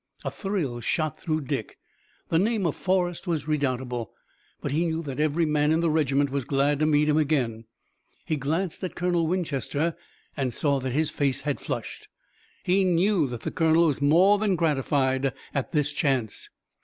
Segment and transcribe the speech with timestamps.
[0.25, 1.77] A thrill shot through Dick.
[2.29, 4.11] The name of Forrest was redoubtable,
[4.59, 7.65] but he knew that every man in the regiment was glad to meet him again.
[8.25, 9.95] He glanced at Colonel Winchester
[10.35, 12.07] and saw that his face had flushed.
[12.63, 16.49] He knew that the colonel was more than gratified at this chance.